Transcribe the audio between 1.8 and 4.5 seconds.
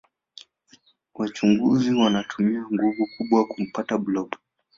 wanatumia nguvu kubwa kumpta blob